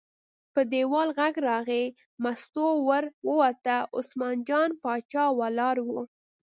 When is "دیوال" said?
0.73-1.09